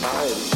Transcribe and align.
society. 0.00 0.47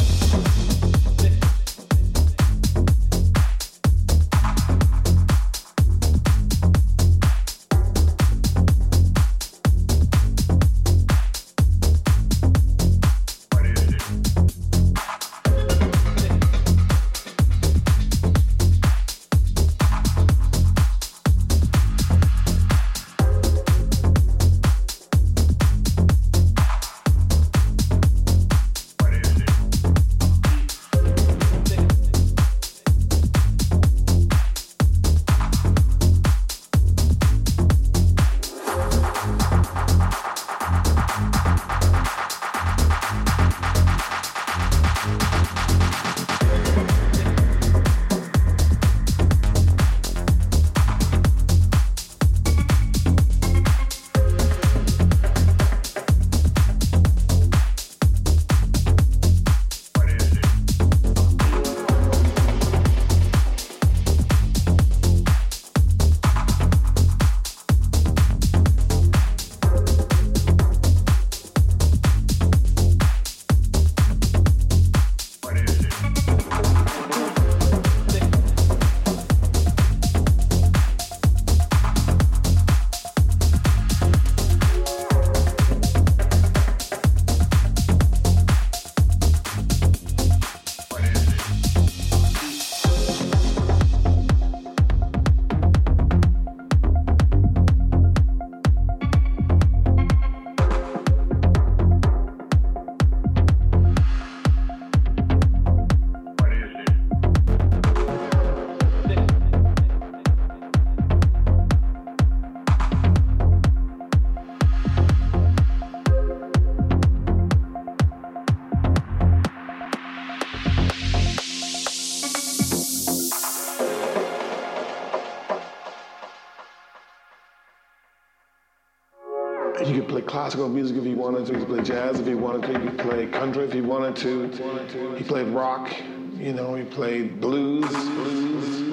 Classical 130.53 130.69
music 130.69 130.97
if 130.97 131.03
he 131.03 131.15
wanted 131.15 131.47
to. 131.47 131.57
He 131.57 131.65
play 131.65 131.81
jazz 131.81 132.19
if 132.19 132.27
he 132.27 132.35
wanted 132.35 132.61
to. 132.71 132.79
He 132.79 132.87
could 132.89 132.99
play 132.99 133.25
country 133.25 133.63
if 133.65 133.73
he 133.73 133.81
wanted 133.81 134.15
to. 134.17 135.15
He 135.17 135.23
played 135.23 135.47
rock. 135.47 135.91
You 136.37 136.53
know, 136.53 136.75
he 136.75 136.83
played 136.83 137.41
blues. 137.41 137.89
blues. 137.89 138.83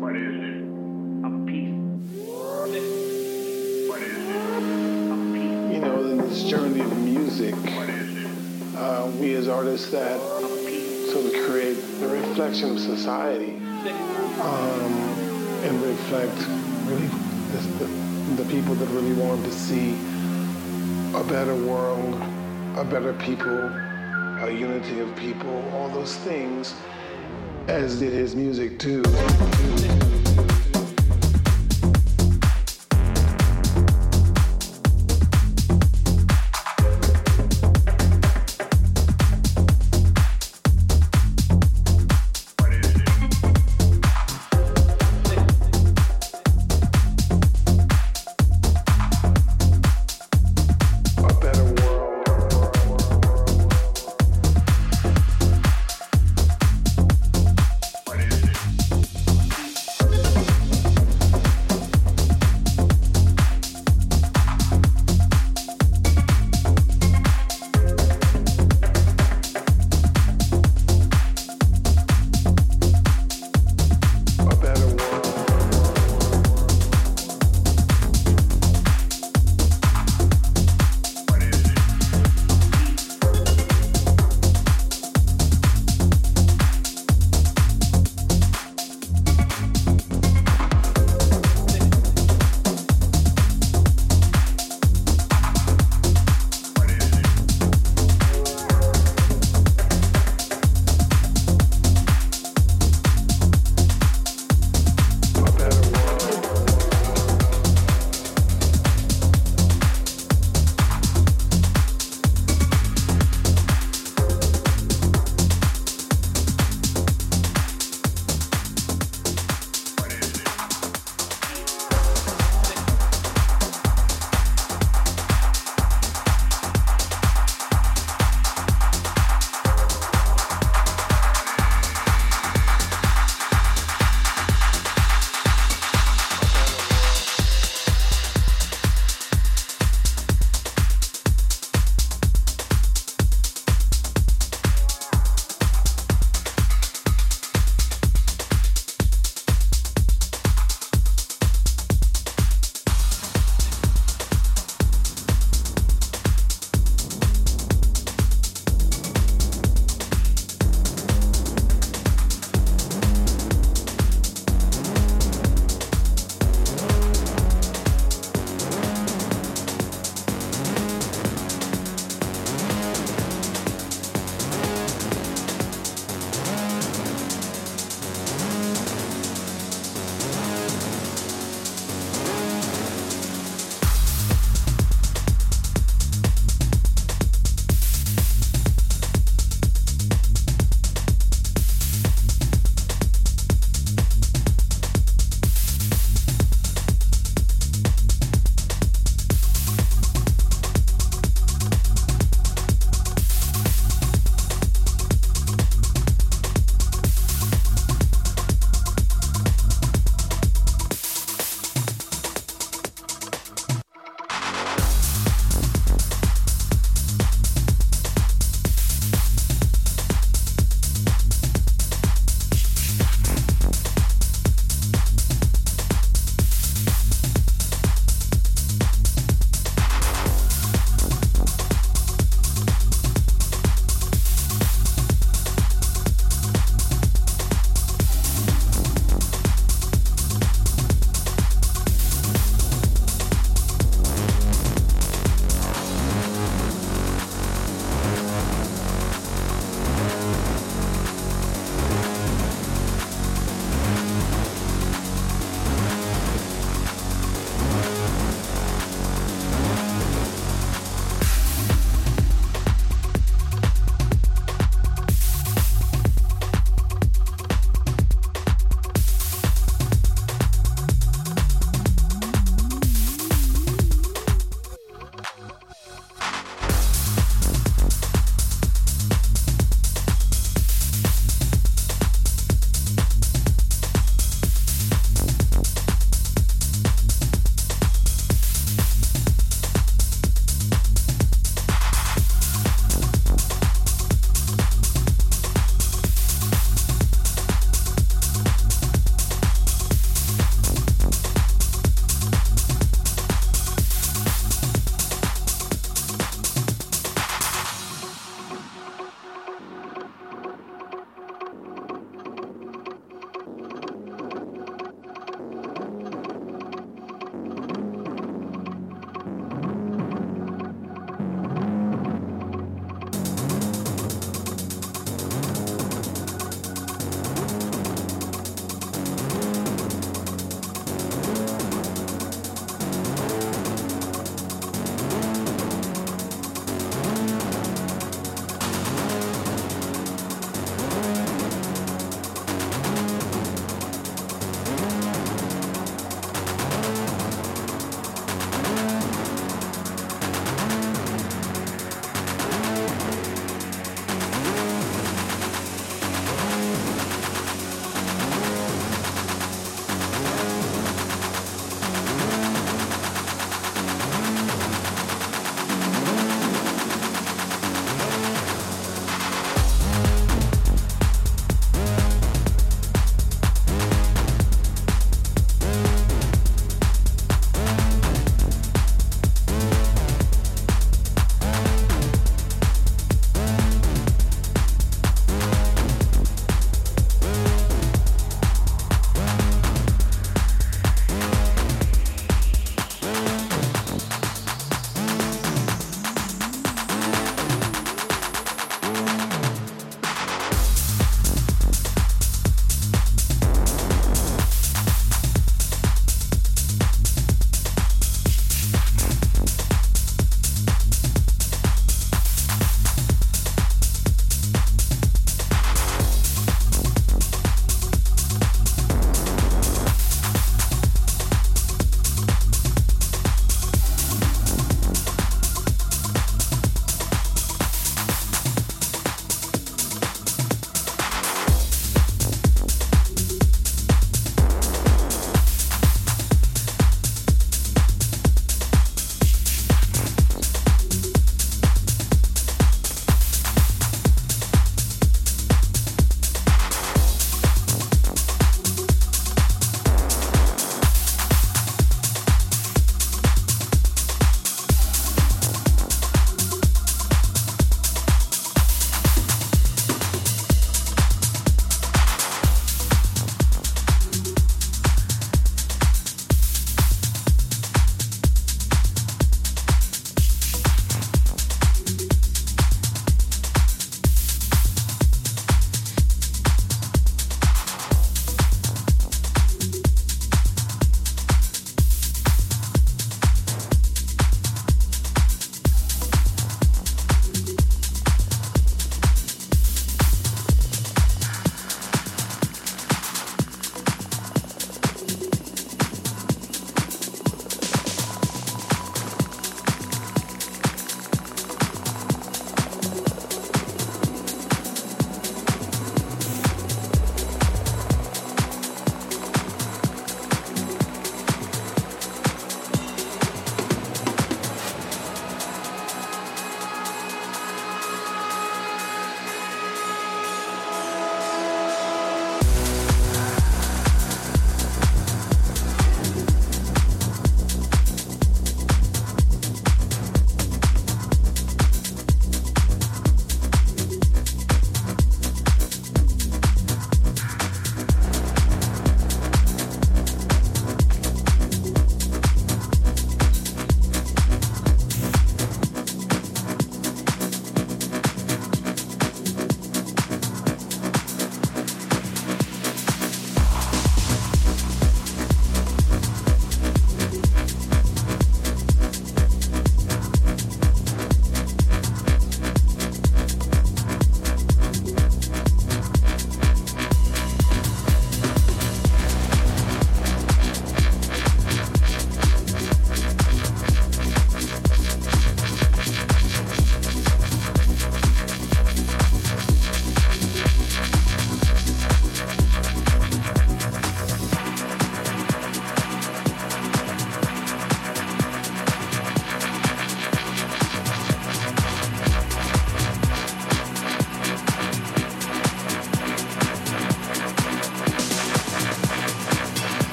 What 0.00 0.14
is 0.14 0.40
it? 0.40 0.62
A 1.24 1.30
piece. 1.46 1.74
What 2.28 2.68
is 2.70 2.84
it? 2.84 3.90
A 5.10 5.16
piece. 5.34 5.74
You 5.74 5.80
know, 5.80 6.00
in 6.12 6.18
this 6.18 6.44
journey 6.44 6.80
of 6.80 6.96
music, 6.98 7.56
What 7.56 7.88
is 7.88 8.24
it? 8.24 8.76
uh, 8.76 9.10
we 9.18 9.34
as 9.34 9.48
artists 9.48 9.90
that 9.90 10.16
A 10.20 10.46
piece. 10.64 11.12
sort 11.12 11.26
of 11.26 11.32
create 11.50 11.74
the 11.98 12.06
reflection 12.06 12.70
of 12.70 12.78
society 12.78 13.56
um, 14.40 14.92
and 15.64 15.82
reflect 15.82 16.36
really 16.86 17.08
this, 17.50 17.66
the, 17.78 17.84
the 17.86 18.03
people 18.54 18.76
that 18.76 18.86
really 18.90 19.14
want 19.14 19.44
to 19.44 19.50
see 19.50 19.94
a 21.18 21.24
better 21.24 21.56
world, 21.56 22.14
a 22.76 22.84
better 22.84 23.12
people, 23.14 23.50
a 23.50 24.48
unity 24.48 25.00
of 25.00 25.16
people, 25.16 25.68
all 25.72 25.88
those 25.88 26.14
things, 26.18 26.72
as 27.66 27.98
did 27.98 28.12
his 28.12 28.36
music 28.36 28.78
too. 28.78 29.02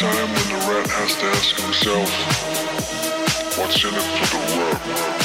time 0.00 0.32
when 0.32 0.48
the 0.48 0.54
rat 0.72 0.88
has 0.88 1.14
to 1.14 1.26
ask 1.26 1.60
himself, 1.60 2.08
what's 3.58 3.84
in 3.84 3.92
it 3.92 4.00
for 4.00 4.36
the 4.38 5.10
rub? 5.14 5.19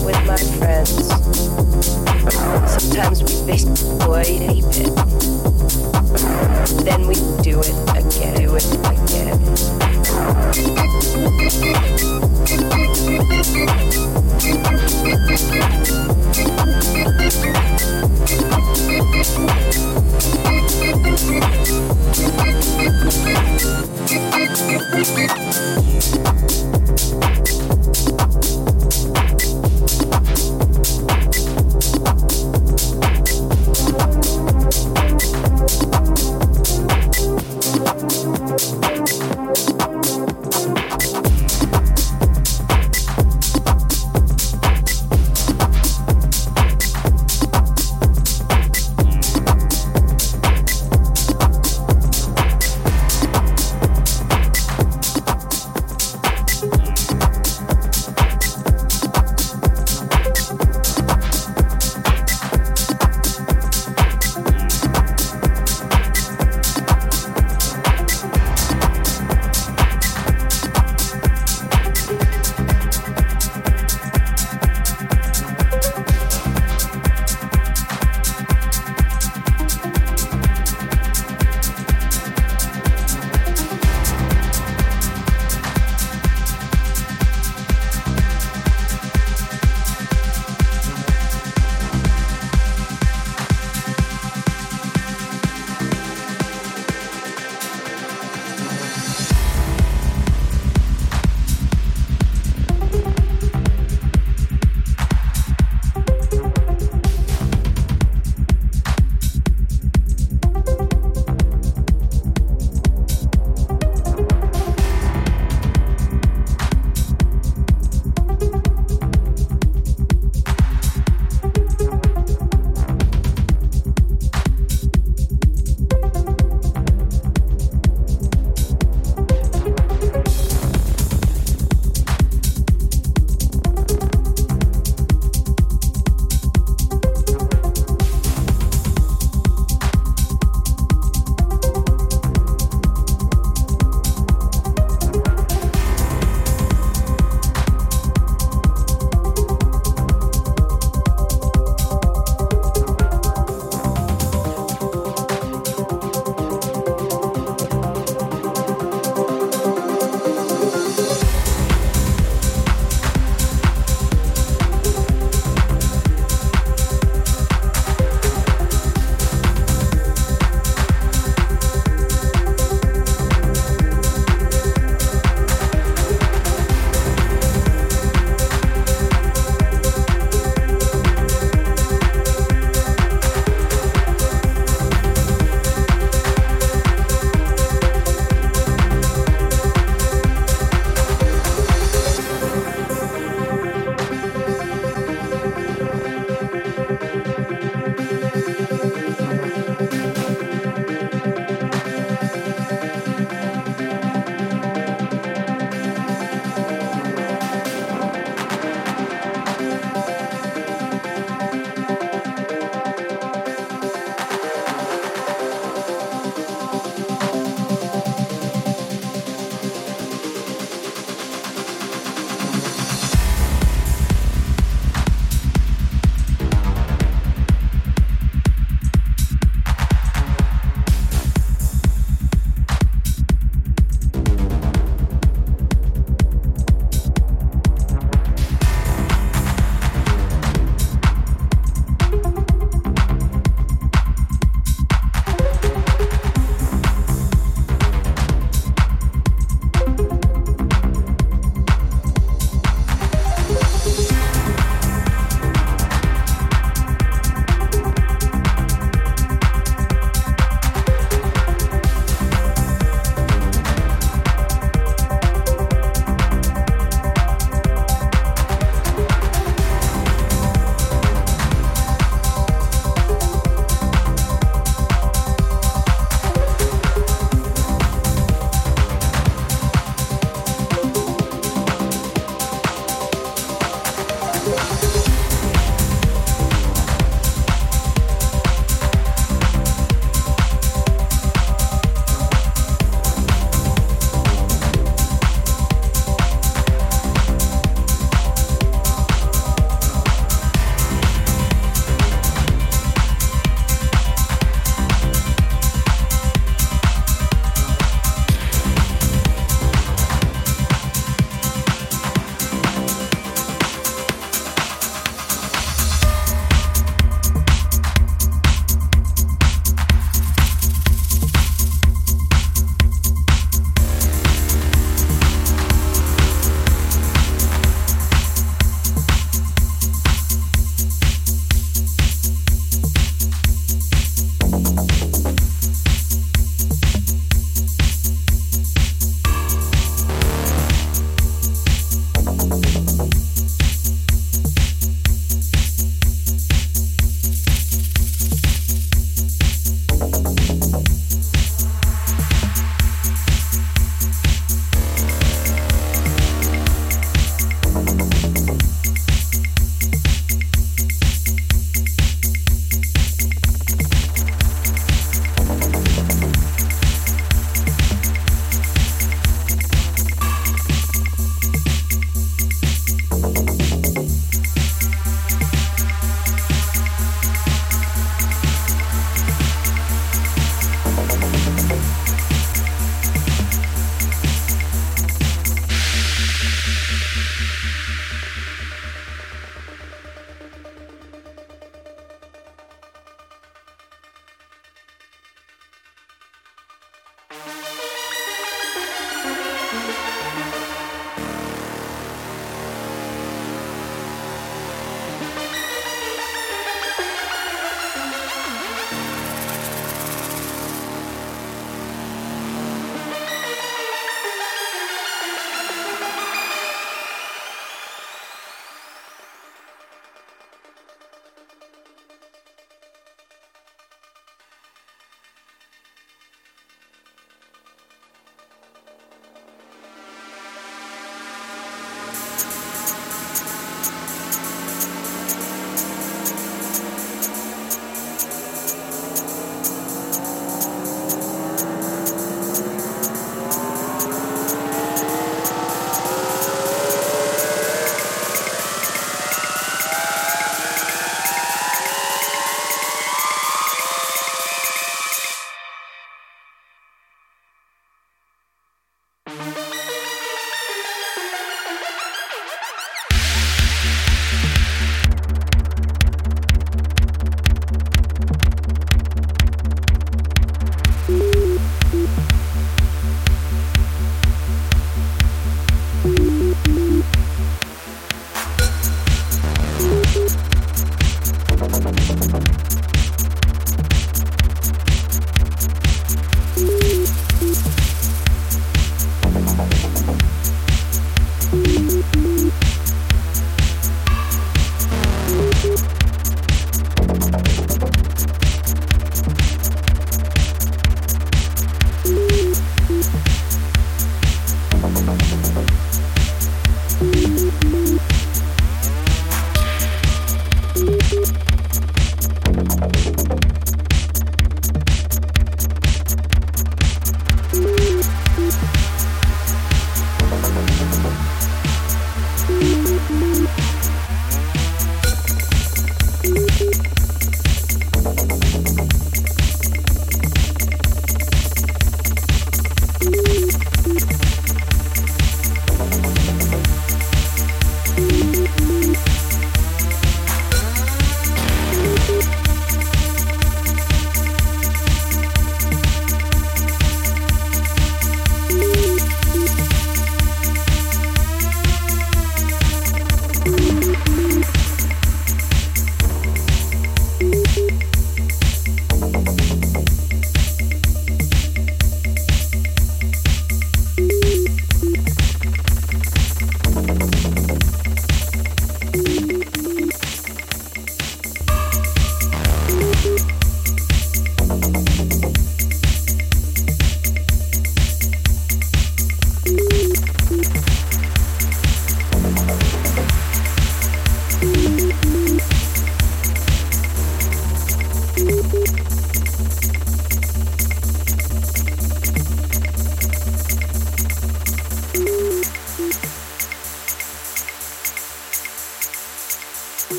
with 0.00 0.20
my 0.26 0.36
friends. 0.58 1.08
Sometimes 2.72 3.22
we 3.22 3.34
destroy 3.46 4.24
it. 4.26 4.64
Then 6.84 7.06
we 7.06 7.14
do 7.42 7.60
it 7.60 7.76
again, 7.96 8.34
do 8.36 8.54
it 8.56 8.66
again. 12.18 12.31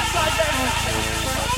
Upside 0.00 0.32
down. 0.38 1.49